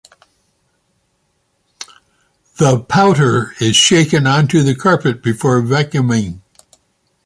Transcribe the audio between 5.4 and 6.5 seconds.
vacuuming.